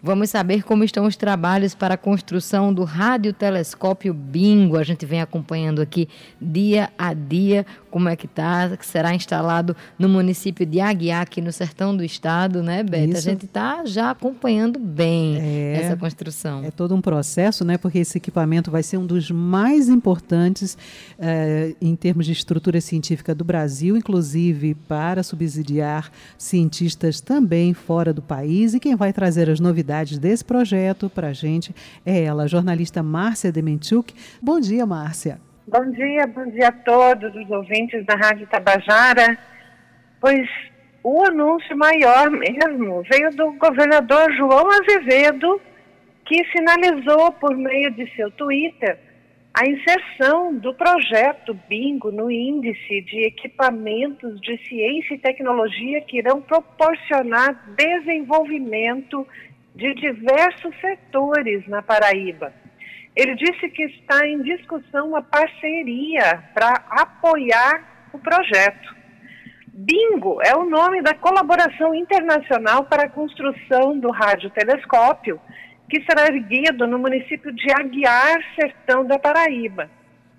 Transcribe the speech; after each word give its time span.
Vamos 0.00 0.30
saber 0.30 0.62
como 0.62 0.84
estão 0.84 1.06
os 1.06 1.16
trabalhos 1.16 1.74
para 1.74 1.94
a 1.94 1.96
construção 1.96 2.72
do 2.72 2.84
radiotelescópio 2.84 4.14
Bingo. 4.14 4.76
A 4.76 4.84
gente 4.84 5.04
vem 5.04 5.20
acompanhando 5.20 5.82
aqui 5.82 6.08
dia 6.40 6.90
a 6.96 7.12
dia 7.12 7.66
como 7.90 8.08
é 8.08 8.14
que 8.14 8.26
está, 8.26 8.76
que 8.76 8.86
será 8.86 9.12
instalado 9.14 9.74
no 9.98 10.08
município 10.08 10.64
de 10.64 10.78
Aguiar, 10.78 11.22
aqui 11.22 11.40
no 11.40 11.50
sertão 11.50 11.96
do 11.96 12.04
estado, 12.04 12.62
né, 12.62 12.82
Beta? 12.82 13.18
Isso. 13.18 13.28
A 13.28 13.30
gente 13.32 13.46
está 13.46 13.84
já 13.86 14.10
acompanhando 14.10 14.78
bem 14.78 15.36
é, 15.40 15.80
essa 15.82 15.96
construção. 15.96 16.62
É 16.62 16.70
todo 16.70 16.94
um 16.94 17.00
processo, 17.00 17.64
né? 17.64 17.76
Porque 17.76 17.98
esse 17.98 18.18
equipamento 18.18 18.70
vai 18.70 18.84
ser 18.84 18.98
um 18.98 19.06
dos 19.06 19.30
mais 19.30 19.88
importantes 19.88 20.78
é, 21.18 21.74
em 21.80 21.96
termos 21.96 22.24
de 22.26 22.32
estrutura 22.32 22.80
científica 22.80 23.34
do 23.34 23.42
Brasil, 23.42 23.96
inclusive 23.96 24.74
para 24.86 25.24
subsidiar 25.24 26.10
cientistas 26.36 27.20
também 27.20 27.74
fora 27.74 28.12
do 28.12 28.22
país. 28.22 28.74
E 28.74 28.80
quem 28.80 28.94
vai 28.94 29.12
trazer 29.12 29.50
as 29.50 29.58
novidades 29.58 29.87
desse 30.20 30.44
projeto 30.44 31.08
para 31.08 31.28
a 31.28 31.32
gente 31.32 31.74
é 32.04 32.24
ela, 32.24 32.44
a 32.44 32.46
jornalista 32.46 33.02
Márcia 33.02 33.50
Demenchuk. 33.50 34.14
Bom 34.40 34.60
dia, 34.60 34.84
Márcia. 34.86 35.40
Bom 35.66 35.90
dia, 35.90 36.26
bom 36.26 36.46
dia 36.50 36.68
a 36.68 36.72
todos 36.72 37.34
os 37.34 37.50
ouvintes 37.50 38.04
da 38.06 38.14
Rádio 38.14 38.46
Tabajara. 38.46 39.38
Pois 40.20 40.48
o 41.02 41.24
anúncio 41.26 41.76
maior 41.76 42.30
mesmo 42.30 43.02
veio 43.10 43.30
do 43.34 43.52
governador 43.52 44.32
João 44.36 44.68
Azevedo, 44.70 45.60
que 46.24 46.44
sinalizou 46.52 47.32
por 47.32 47.56
meio 47.56 47.90
de 47.90 48.14
seu 48.14 48.30
Twitter 48.30 48.98
a 49.54 49.66
inserção 49.66 50.54
do 50.54 50.72
projeto 50.72 51.52
Bingo 51.68 52.12
no 52.12 52.30
índice 52.30 53.00
de 53.00 53.26
equipamentos 53.26 54.40
de 54.40 54.56
ciência 54.68 55.14
e 55.14 55.18
tecnologia 55.18 56.00
que 56.02 56.18
irão 56.18 56.40
proporcionar 56.40 57.74
desenvolvimento 57.76 59.26
de 59.78 59.94
diversos 59.94 60.74
setores 60.80 61.64
na 61.68 61.80
Paraíba. 61.80 62.52
Ele 63.14 63.36
disse 63.36 63.68
que 63.68 63.84
está 63.84 64.26
em 64.26 64.42
discussão 64.42 65.10
uma 65.10 65.22
parceria 65.22 66.42
para 66.52 66.82
apoiar 66.90 68.08
o 68.12 68.18
projeto. 68.18 68.92
Bingo 69.72 70.40
é 70.44 70.56
o 70.56 70.68
nome 70.68 71.00
da 71.00 71.14
colaboração 71.14 71.94
internacional 71.94 72.86
para 72.86 73.04
a 73.04 73.08
construção 73.08 73.96
do 74.00 74.10
radiotelescópio, 74.10 75.40
que 75.88 76.02
será 76.02 76.26
erguido 76.26 76.84
no 76.84 76.98
município 76.98 77.52
de 77.52 77.70
Aguiar, 77.70 78.36
sertão 78.56 79.06
da 79.06 79.16
Paraíba. 79.16 79.88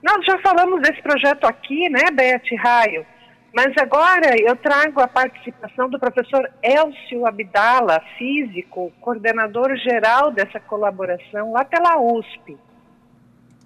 Nós 0.04 0.26
já 0.26 0.38
falamos 0.40 0.82
desse 0.82 1.02
projeto 1.02 1.46
aqui, 1.46 1.90
né, 1.90 2.12
Beth 2.12 2.58
Raio? 2.58 3.06
Mas 3.54 3.76
agora 3.78 4.40
eu 4.40 4.56
trago 4.56 5.00
a 5.02 5.08
participação 5.08 5.90
do 5.90 6.00
professor 6.00 6.50
Elcio 6.62 7.26
Abdala, 7.26 8.00
físico, 8.18 8.92
coordenador 9.02 9.76
geral 9.78 10.32
dessa 10.32 10.60
colaboração 10.60 11.52
lá 11.52 11.66
pela 11.66 12.00
USP. 12.00 12.58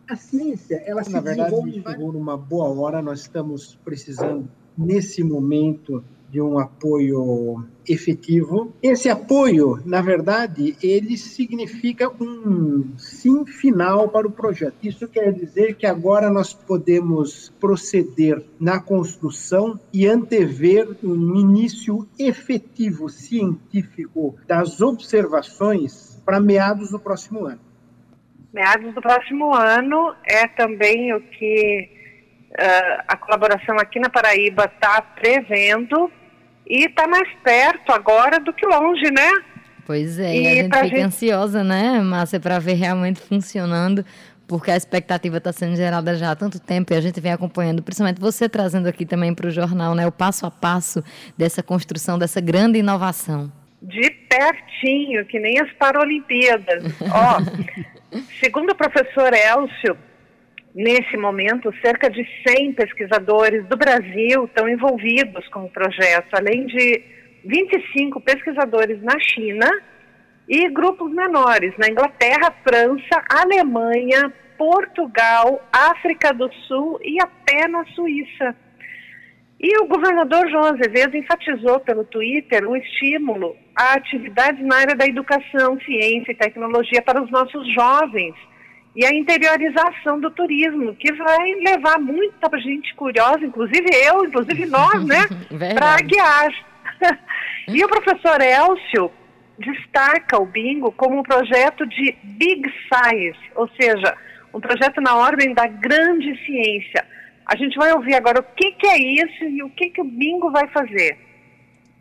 A 0.10 0.16
ciência, 0.16 0.82
ela 0.86 1.02
Na 1.02 1.04
se 1.04 1.12
verdade, 1.12 1.38
desenvolve... 1.38 1.84
chegou 1.86 2.14
numa 2.14 2.38
boa 2.38 2.70
hora, 2.80 3.02
nós 3.02 3.22
estamos 3.22 3.76
precisando, 3.84 4.50
nesse 4.78 5.24
momento, 5.24 6.04
de 6.34 6.42
um 6.42 6.58
apoio 6.58 7.64
efetivo. 7.88 8.74
Esse 8.82 9.08
apoio, 9.08 9.80
na 9.86 10.02
verdade, 10.02 10.76
ele 10.82 11.16
significa 11.16 12.10
um 12.10 12.98
sim 12.98 13.46
final 13.46 14.10
para 14.10 14.28
o 14.28 14.32
projeto. 14.32 14.74
Isso 14.82 15.08
quer 15.08 15.32
dizer 15.32 15.76
que 15.76 15.86
agora 15.86 16.32
nós 16.32 16.52
podemos 16.52 17.54
proceder 17.60 18.44
na 18.60 18.80
construção 18.80 19.80
e 19.94 20.08
antever 20.08 20.98
um 21.04 21.36
início 21.36 22.08
efetivo 22.18 23.10
científico 23.10 24.36
das 24.48 24.82
observações 24.82 26.20
para 26.26 26.40
meados 26.40 26.90
do 26.90 27.00
próximo 27.00 27.46
ano 27.46 27.60
meados 28.52 28.94
do 28.94 29.02
próximo 29.02 29.52
ano 29.56 30.16
é 30.24 30.48
também 30.48 31.12
o 31.12 31.20
que 31.22 31.90
uh, 32.52 33.04
a 33.08 33.18
colaboração 33.18 33.76
aqui 33.80 34.00
na 34.00 34.12
Paraíba 34.12 34.66
está 34.66 35.02
prevendo 35.02 36.12
e 36.68 36.86
está 36.86 37.08
mais 37.08 37.28
perto 37.44 37.92
agora 37.92 38.40
do 38.40 38.54
que 38.54 38.66
longe, 38.66 39.12
né? 39.12 39.30
Pois 39.86 40.18
é, 40.18 40.36
e 40.36 40.48
a 40.48 40.50
gente 40.50 40.64
fica 40.64 40.88
gente... 40.88 41.02
ansiosa, 41.02 41.64
né, 41.64 42.00
Márcia, 42.00 42.40
para 42.40 42.58
ver 42.58 42.76
realmente 42.76 43.20
funcionando, 43.20 44.06
porque 44.48 44.72
a 44.72 44.78
expectativa 44.78 45.38
está 45.38 45.52
sendo 45.52 45.76
gerada 45.76 46.16
já 46.16 46.32
há 46.32 46.36
tanto 46.36 46.60
tempo 46.60 46.94
e 46.94 46.96
a 46.96 47.02
gente 47.02 47.20
vem 47.20 47.34
acompanhando, 47.34 47.84
principalmente 47.84 48.20
você 48.20 48.48
trazendo 48.48 48.88
aqui 48.88 49.06
também 49.06 49.34
para 49.34 49.48
o 49.48 49.52
jornal, 49.52 49.94
né, 49.94 50.08
o 50.08 50.12
passo 50.12 50.46
a 50.46 50.52
passo 50.52 51.04
dessa 51.38 51.62
construção, 51.62 52.18
dessa 52.18 52.40
grande 52.40 52.80
inovação. 52.80 53.52
De 53.82 54.10
pertinho, 54.30 55.26
que 55.26 55.38
nem 55.38 55.60
as 55.60 55.70
Paralimpíadas. 55.74 56.84
Ó, 57.12 57.38
Segundo 58.40 58.72
o 58.72 58.76
professor 58.76 59.34
Elcio, 59.34 59.98
nesse 60.74 61.16
momento, 61.18 61.74
cerca 61.82 62.10
de 62.10 62.26
100 62.48 62.74
pesquisadores 62.74 63.66
do 63.68 63.78
Brasil 63.78 64.46
estão 64.46 64.68
envolvidos 64.68 65.48
com 65.50 65.66
o 65.66 65.70
projeto, 65.70 66.34
além 66.34 66.66
de 66.66 67.04
25 67.46 68.20
pesquisadores 68.22 69.02
na 69.02 69.20
China 69.20 69.70
e 70.48 70.70
grupos 70.70 71.12
menores 71.12 71.74
na 71.78 71.88
Inglaterra, 71.88 72.54
França, 72.64 73.24
Alemanha, 73.30 74.34
Portugal, 74.58 75.62
África 75.72 76.34
do 76.34 76.52
Sul 76.68 77.00
e 77.04 77.18
até 77.22 77.68
na 77.68 77.86
Suíça. 77.88 78.56
E 79.60 79.78
o 79.78 79.88
governador 79.88 80.50
João 80.50 80.66
Azevedo 80.66 81.16
enfatizou 81.16 81.80
pelo 81.80 82.04
Twitter 82.04 82.68
o 82.68 82.76
estímulo 82.76 83.56
a 83.76 83.94
atividades 83.94 84.64
na 84.66 84.76
área 84.76 84.96
da 84.96 85.06
educação, 85.06 85.80
ciência 85.82 86.32
e 86.32 86.36
tecnologia 86.36 87.02
para 87.02 87.24
os 87.24 87.32
nossos 87.32 87.66
jovens 87.74 88.36
e 88.96 89.06
a 89.06 89.14
interiorização 89.14 90.20
do 90.20 90.30
turismo, 90.30 90.96
que 90.96 91.12
vai 91.14 91.54
levar 91.56 92.00
muita 92.00 92.50
gente 92.60 92.94
curiosa, 92.96 93.44
inclusive 93.44 93.88
eu, 94.06 94.26
inclusive 94.26 94.66
nós, 94.66 95.04
né, 95.06 95.26
para 95.74 95.98
guiar. 95.98 96.52
e 97.68 97.84
o 97.84 97.88
professor 97.88 98.40
Elcio 98.42 99.12
destaca 99.58 100.42
o 100.42 100.46
Bingo 100.46 100.92
como 100.92 101.20
um 101.20 101.24
projeto 101.24 101.86
de 101.88 102.16
big 102.24 102.72
science, 102.88 103.40
ou 103.56 103.68
seja, 103.80 104.16
um 104.54 104.60
projeto 104.60 105.02
na 105.02 105.16
ordem 105.16 105.54
da 105.54 105.68
grande 105.68 106.36
ciência 106.46 107.06
a 107.46 107.56
gente 107.56 107.76
vai 107.76 107.92
ouvir 107.94 108.16
agora 108.16 108.40
o 108.40 108.44
que, 108.44 108.72
que 108.72 108.88
é 108.88 108.98
isso 108.98 109.44
e 109.44 109.64
o 109.64 109.70
que, 109.70 109.90
que 109.90 110.02
o 110.02 110.06
bingo 110.06 110.52
vai 110.52 110.68
fazer. 110.70 111.18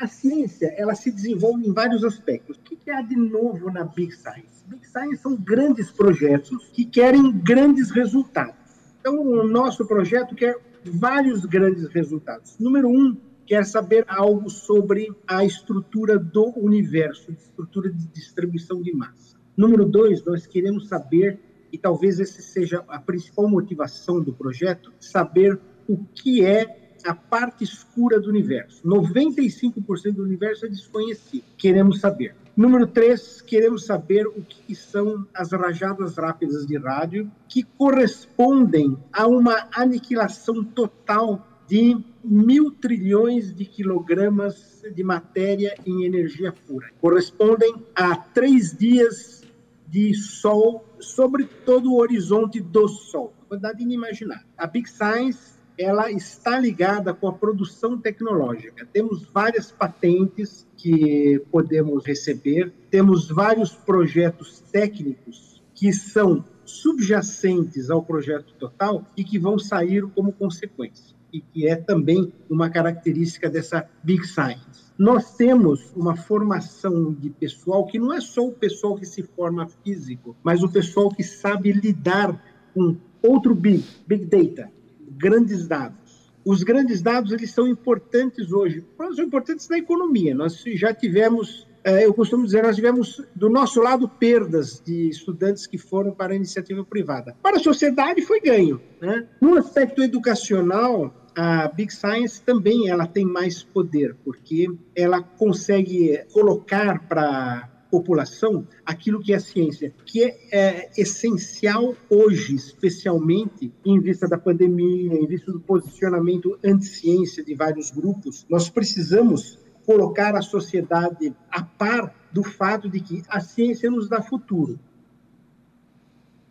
A 0.01 0.07
ciência, 0.07 0.75
ela 0.77 0.95
se 0.95 1.11
desenvolve 1.11 1.67
em 1.67 1.73
vários 1.73 2.03
aspectos. 2.03 2.57
O 2.57 2.61
que, 2.61 2.91
há 2.91 3.03
de 3.03 3.15
novo 3.17 3.71
na 3.71 3.85
Big 3.85 4.13
Science? 4.13 4.65
Big 4.67 4.87
Science 4.87 5.23
são 5.23 5.37
grandes 5.37 5.91
projetos 5.91 6.69
que 6.73 6.85
querem 6.85 7.33
grandes 7.39 7.91
resultados. 7.91 8.57
Então, 9.01 9.19
o 9.21 9.47
nosso 9.47 9.87
projeto 9.87 10.35
quer 10.35 10.57
vários 10.85 11.45
grandes 11.45 11.87
resultados. 11.89 12.57
Número 12.59 12.89
um, 12.89 13.17
quer 13.47 13.65
saber 13.65 14.05
algo 14.09 14.49
sobre 14.49 15.13
a 15.27 15.45
estrutura 15.45 16.19
do 16.19 16.53
universo, 16.57 17.31
estrutura 17.33 17.91
de 17.91 18.07
distribuição 18.09 18.83
de 18.83 18.93
massa. 18.93 19.37
Número 19.57 19.85
dois, 19.85 20.25
nós 20.25 20.47
queremos 20.47 20.89
saber 20.89 21.39
e 21.73 21.79
talvez 21.79 22.21
esse 22.21 22.43
seja 22.43 22.85
a 22.89 22.99
principal 23.01 23.49
motivação 23.49 24.21
do 24.21 24.33
projeto, 24.33 24.93
saber 25.01 25.59
o 25.89 25.97
que 26.15 26.45
é 26.45 26.82
a 27.05 27.15
parte 27.15 27.65
escura 27.65 28.21
do 28.21 28.29
universo. 28.29 28.83
95% 28.87 30.15
do 30.15 30.23
universo 30.23 30.67
é 30.67 30.69
desconhecido. 30.69 31.45
Queremos 31.57 32.01
saber. 32.01 32.35
Número 32.57 32.87
3, 32.87 33.41
queremos 33.43 33.87
saber 33.87 34.27
o 34.27 34.43
que 34.43 34.75
são 34.75 35.27
as 35.33 35.53
rajadas 35.53 36.17
rápidas 36.17 36.67
de 36.67 36.77
rádio, 36.77 37.31
que 37.49 37.63
correspondem 37.63 38.99
a 39.11 39.27
uma 39.27 39.69
aniquilação 39.75 40.63
total 40.63 41.47
de 41.67 41.97
mil 42.23 42.71
trilhões 42.71 43.55
de 43.55 43.65
quilogramas 43.65 44.83
de 44.95 45.03
matéria 45.03 45.75
em 45.87 46.05
energia 46.05 46.53
pura. 46.53 46.91
Correspondem 47.01 47.75
a 47.95 48.17
três 48.17 48.77
dias 48.77 49.43
de 49.89 50.15
Sol 50.15 50.85
sobre 51.01 51.45
todo 51.45 51.93
o 51.93 51.99
horizonte 51.99 52.61
do 52.61 52.89
Sol. 52.89 53.33
Quantidade 53.49 53.83
inimaginável. 53.83 54.47
A 54.57 54.67
Big 54.67 54.89
Science 54.89 55.53
ela 55.83 56.11
está 56.11 56.59
ligada 56.59 57.13
com 57.13 57.29
a 57.29 57.33
produção 57.33 57.99
tecnológica. 57.99 58.87
Temos 58.93 59.25
várias 59.25 59.71
patentes 59.71 60.67
que 60.77 61.43
podemos 61.51 62.05
receber, 62.05 62.73
temos 62.91 63.29
vários 63.29 63.73
projetos 63.73 64.61
técnicos 64.71 65.63
que 65.75 65.93
são 65.93 66.45
subjacentes 66.65 67.91
ao 67.91 68.03
projeto 68.03 68.55
total 68.55 69.05
e 69.17 69.25
que 69.25 69.39
vão 69.39 69.59
sair 69.59 70.07
como 70.15 70.33
consequência, 70.33 71.15
e 71.33 71.41
que 71.41 71.67
é 71.67 71.75
também 71.75 72.33
uma 72.49 72.71
característica 72.71 73.51
dessa 73.51 73.89
Big 74.03 74.27
Science. 74.27 74.93
Nós 74.97 75.35
temos 75.37 75.93
uma 75.97 76.15
formação 76.15 77.13
de 77.13 77.31
pessoal 77.31 77.87
que 77.87 77.99
não 77.99 78.13
é 78.13 78.21
só 78.21 78.47
o 78.47 78.53
pessoal 78.53 78.97
que 78.97 79.07
se 79.07 79.23
forma 79.23 79.67
físico, 79.83 80.37
mas 80.43 80.63
o 80.63 80.69
pessoal 80.69 81.11
que 81.11 81.25
sabe 81.25 81.73
lidar 81.73 82.41
com 82.73 82.97
outro 83.23 83.55
big, 83.55 83.85
big 84.07 84.27
data, 84.27 84.71
grandes 85.17 85.67
dados. 85.67 86.33
Os 86.45 86.63
grandes 86.63 87.01
dados 87.01 87.33
eles 87.33 87.51
são 87.53 87.69
importantes 87.69 88.53
hoje, 88.53 88.85
são 89.15 89.25
importantes 89.25 89.69
na 89.69 89.79
economia. 89.79 90.35
Nós 90.35 90.63
já 90.75 90.93
tivemos, 90.93 91.69
é, 91.85 92.05
eu 92.05 92.13
costumo 92.13 92.45
dizer, 92.45 92.63
nós 92.65 92.75
tivemos 92.75 93.25
do 93.35 93.49
nosso 93.49 93.81
lado 93.81 94.09
perdas 94.09 94.83
de 94.85 95.09
estudantes 95.09 95.67
que 95.67 95.79
foram 95.79 96.13
para 96.13 96.33
a 96.33 96.37
iniciativa 96.37 96.85
privada. 96.85 97.37
Para 97.41 97.59
a 97.59 97.61
sociedade 97.61 98.23
foi 98.23 98.41
ganho. 98.41 98.81
Né? 99.01 99.29
No 99.41 99.57
aspecto 99.57 100.03
educacional, 100.03 101.15
a 101.35 101.69
Big 101.69 101.93
Science 101.93 102.43
também 102.43 102.89
ela 102.89 103.07
tem 103.07 103.25
mais 103.25 103.63
poder, 103.63 104.17
porque 104.25 104.69
ela 104.95 105.23
consegue 105.23 106.25
colocar 106.33 107.07
para 107.07 107.72
população 107.93 108.67
aquilo 108.87 109.21
que 109.21 109.35
é 109.35 109.39
ciência, 109.39 109.93
que 110.07 110.25
é, 110.25 110.39
é, 110.51 110.91
essencial 110.97 111.95
hoje, 112.09 112.55
especialmente 112.55 113.71
em 113.85 114.01
vista 114.01 114.27
da 114.27 114.39
pandemia, 114.39 115.13
em 115.13 115.27
vista 115.27 115.53
do 115.53 115.61
posicionamento 115.61 116.59
anti-ciência 116.65 117.45
de 117.45 117.55
vários 117.55 117.91
grupos. 117.91 118.47
Nós 118.49 118.71
precisamos 118.71 119.59
colocar 119.85 120.35
a 120.35 120.41
sociedade 120.41 121.37
a 121.51 121.63
par 121.63 122.15
do 122.33 122.43
fato 122.43 122.89
de 122.89 122.99
que 122.99 123.23
a 123.29 123.41
ciência 123.41 123.91
nos 123.91 124.09
dá 124.09 124.23
futuro. 124.23 124.79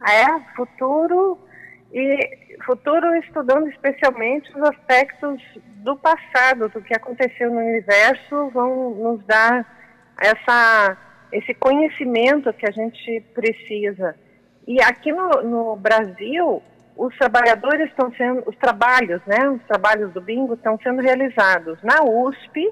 É, 0.08 0.56
futuro 0.56 1.40
e 1.92 2.56
futuro 2.66 3.16
estudando 3.16 3.68
especialmente 3.68 4.48
os 4.56 4.62
aspectos 4.62 5.42
do 5.78 5.98
passado, 5.98 6.70
do 6.70 6.82
que 6.82 6.96
aconteceu 6.96 7.50
no 7.50 7.60
universo, 7.60 8.50
vão 8.52 8.92
nos 8.92 9.26
dar 9.26 9.66
essa 10.20 11.11
esse 11.31 11.54
conhecimento 11.54 12.51
que 12.54 12.68
a 12.68 12.72
gente 12.72 13.22
precisa. 13.33 14.16
E 14.68 14.81
aqui 14.81 15.12
no, 15.12 15.42
no 15.42 15.75
Brasil, 15.75 16.62
os 16.95 17.18
trabalhadores 17.18 17.89
estão 17.89 18.12
sendo, 18.13 18.44
os 18.48 18.56
trabalhos, 18.57 19.22
né, 19.25 19.50
os 19.50 19.63
trabalhos 19.63 20.13
do 20.13 20.22
bingo 20.22 20.54
estão 20.54 20.78
sendo 20.83 21.01
realizados 21.01 21.81
na 21.83 22.04
USP, 22.04 22.72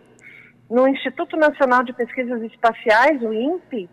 no 0.69 0.88
Instituto 0.88 1.35
Nacional 1.35 1.83
de 1.83 1.94
Pesquisas 1.94 2.41
Espaciais, 2.44 3.21
o 3.23 3.33
INPE, 3.33 3.89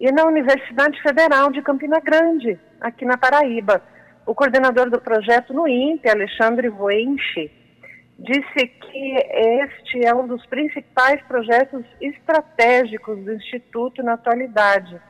e 0.00 0.10
na 0.10 0.24
Universidade 0.24 1.00
Federal 1.02 1.50
de 1.50 1.60
Campina 1.62 2.00
Grande, 2.00 2.58
aqui 2.80 3.04
na 3.04 3.18
Paraíba. 3.18 3.82
O 4.26 4.34
coordenador 4.34 4.88
do 4.88 5.00
projeto 5.00 5.52
no 5.52 5.68
INPE, 5.68 6.08
Alexandre 6.08 6.68
Voenche, 6.68 7.50
disse 8.18 8.66
que 8.66 9.16
este 9.62 10.04
é 10.04 10.14
um 10.14 10.26
dos 10.26 10.44
principais 10.46 11.20
projetos 11.22 11.84
estratégicos 12.00 13.18
do 13.24 13.34
Instituto 13.34 14.02
na 14.02 14.14
atualidade. 14.14 15.00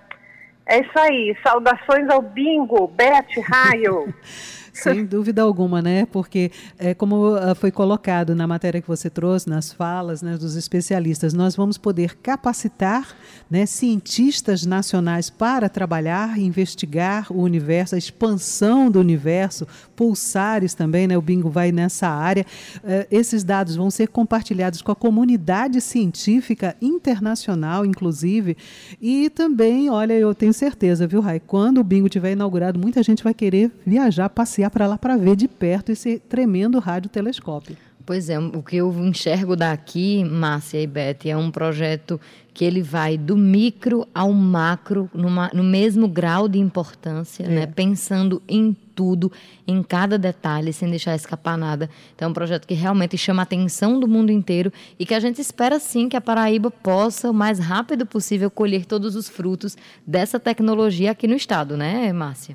É 0.67 0.81
isso 0.81 0.99
aí. 0.99 1.37
Saudações 1.47 2.09
ao 2.09 2.23
bingo, 2.23 2.87
Beth 2.89 3.41
Raio. 3.47 4.15
Sem 4.75 5.07
dúvida 5.07 5.41
alguma, 5.41 5.81
né? 5.81 6.05
Porque, 6.07 6.51
é, 6.79 6.93
como 6.93 7.37
uh, 7.37 7.55
foi 7.55 7.71
colocado 7.71 8.35
na 8.35 8.47
matéria 8.47 8.83
que 8.83 8.89
você 8.89 9.09
trouxe, 9.09 9.49
nas 9.49 9.73
falas 9.73 10.21
né, 10.21 10.37
dos 10.37 10.57
especialistas, 10.57 11.33
nós 11.33 11.55
vamos 11.55 11.79
poder 11.79 12.17
capacitar 12.17 13.15
né, 13.49 13.65
cientistas 13.67 14.67
nacionais 14.67 15.31
para 15.31 15.69
trabalhar, 15.69 16.39
investigar 16.39 17.33
o 17.33 17.41
universo, 17.41 17.95
a 17.95 17.99
expansão 17.99 18.91
do 18.91 18.99
universo, 18.99 19.67
pulsares 19.95 20.75
também, 20.75 21.07
né? 21.07 21.17
O 21.17 21.23
bingo 21.23 21.49
vai 21.49 21.71
nessa 21.71 22.09
área. 22.09 22.45
Uh, 22.79 23.07
esses 23.11 23.45
dados 23.45 23.77
vão 23.77 23.91
ser 23.91 24.09
compartilhados 24.09 24.83
com 24.83 24.91
a 24.91 24.97
comunidade 24.97 25.81
científica 25.81 26.77
internacional, 26.83 27.87
inclusive. 27.87 28.57
E 29.01 29.31
também, 29.31 29.89
olha, 29.89 30.15
eu 30.15 30.35
tenho 30.35 30.53
certeza, 30.53 31.07
viu, 31.07 31.21
Rai? 31.21 31.39
Quando 31.39 31.79
o 31.79 31.85
bingo 31.85 32.09
tiver 32.09 32.33
inaugurado, 32.33 32.79
muita 32.79 33.03
gente 33.05 33.23
vai 33.23 33.33
querer 33.33 33.71
viajar, 33.87 34.29
passear 34.29 34.64
passear 34.65 34.71
para 34.71 34.87
lá 34.87 34.99
para 34.99 35.17
ver 35.17 35.37
de 35.37 35.49
perto 35.49 35.93
esse 35.93 36.19
tremendo 36.19 36.79
radiotelescópio. 36.79 37.77
Pois 38.07 38.29
é, 38.29 38.39
o 38.39 38.63
que 38.63 38.77
eu 38.77 38.93
enxergo 39.03 39.57
daqui, 39.57 40.23
Márcia 40.25 40.81
e 40.81 40.87
Beth, 40.87 41.25
é 41.25 41.35
um 41.35 41.51
projeto 41.51 42.21
que 42.53 42.63
ele 42.63 42.83
vai 42.83 43.17
do 43.17 43.35
micro 43.35 44.07
ao 44.15 44.31
macro, 44.31 45.11
numa, 45.15 45.51
no 45.55 45.65
mesmo 45.65 46.07
grau 46.07 46.47
de 46.47 46.59
importância, 46.59 47.45
é. 47.45 47.49
né? 47.49 47.67
pensando 47.67 48.43
em 48.47 48.77
tudo, 48.95 49.33
em 49.67 49.83
cada 49.83 50.19
detalhe, 50.19 50.71
sem 50.71 50.91
deixar 50.91 51.17
escapar 51.17 51.57
nada. 51.57 51.89
Então, 52.15 52.29
é 52.29 52.31
um 52.31 52.35
projeto 52.35 52.67
que 52.67 52.75
realmente 52.75 53.17
chama 53.17 53.41
a 53.41 53.45
atenção 53.45 53.99
do 53.99 54.07
mundo 54.07 54.31
inteiro 54.31 54.71
e 54.99 55.07
que 55.07 55.15
a 55.15 55.21
gente 55.21 55.41
espera 55.41 55.81
sim 55.81 56.07
que 56.07 56.17
a 56.17 56.21
Paraíba 56.21 56.71
possa, 56.71 57.31
o 57.31 57.35
mais 57.35 57.59
rápido 57.59 58.05
possível, 58.05 58.51
colher 58.51 58.85
todos 58.85 59.17
os 59.17 59.31
frutos 59.31 59.79
dessa 60.07 60.39
tecnologia 60.39 61.11
aqui 61.11 61.27
no 61.27 61.35
estado, 61.35 61.75
né, 61.75 62.13
Márcia? 62.13 62.55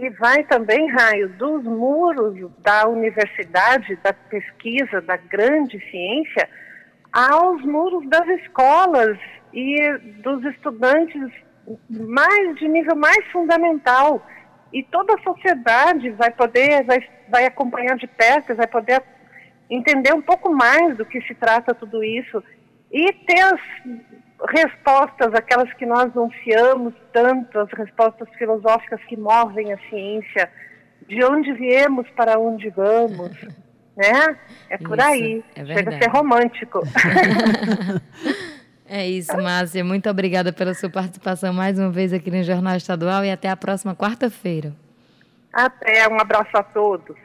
E 0.00 0.08
vai 0.08 0.42
também, 0.44 0.88
Raio, 0.88 1.28
dos 1.28 1.62
muros 1.62 2.50
da 2.60 2.88
universidade, 2.88 3.96
da 3.96 4.14
pesquisa, 4.14 5.02
da 5.02 5.18
grande 5.18 5.78
ciência, 5.90 6.48
aos 7.12 7.62
muros 7.66 8.08
das 8.08 8.26
escolas 8.40 9.18
e 9.52 9.76
dos 10.22 10.42
estudantes 10.46 11.30
mais 11.90 12.56
de 12.58 12.66
nível 12.66 12.96
mais 12.96 13.26
fundamental. 13.30 14.26
E 14.72 14.82
toda 14.84 15.16
a 15.16 15.22
sociedade 15.22 16.08
vai 16.12 16.30
poder, 16.30 16.82
vai, 16.84 17.06
vai 17.28 17.44
acompanhar 17.44 17.98
de 17.98 18.06
perto, 18.06 18.54
vai 18.54 18.66
poder 18.66 19.02
entender 19.68 20.14
um 20.14 20.22
pouco 20.22 20.50
mais 20.50 20.96
do 20.96 21.04
que 21.04 21.20
se 21.26 21.34
trata 21.34 21.74
tudo 21.74 22.02
isso 22.02 22.42
e 22.90 23.12
ter 23.12 23.40
as 23.40 23.60
respostas, 24.48 25.34
aquelas 25.34 25.72
que 25.74 25.86
nós 25.86 26.14
anunciamos 26.16 26.94
tanto, 27.12 27.58
as 27.58 27.70
respostas 27.72 28.28
filosóficas 28.36 29.00
que 29.04 29.16
movem 29.16 29.72
a 29.72 29.78
ciência, 29.88 30.50
de 31.06 31.24
onde 31.24 31.52
viemos 31.52 32.08
para 32.10 32.38
onde 32.38 32.70
vamos, 32.70 33.32
né? 33.96 34.38
É 34.68 34.78
por 34.78 34.98
isso, 34.98 35.06
aí. 35.06 35.44
É 35.54 35.64
Chega 35.64 35.96
a 35.96 35.98
ser 35.98 36.10
romântico. 36.10 36.80
é 38.88 39.08
isso, 39.08 39.36
Márcia. 39.36 39.84
Muito 39.84 40.08
obrigada 40.08 40.52
pela 40.52 40.74
sua 40.74 40.88
participação 40.88 41.52
mais 41.52 41.78
uma 41.78 41.90
vez 41.90 42.12
aqui 42.12 42.30
no 42.30 42.42
Jornal 42.42 42.76
Estadual 42.76 43.24
e 43.24 43.30
até 43.30 43.48
a 43.48 43.56
próxima 43.56 43.94
quarta-feira. 43.94 44.72
Até, 45.52 46.08
um 46.08 46.20
abraço 46.20 46.56
a 46.56 46.62
todos. 46.62 47.16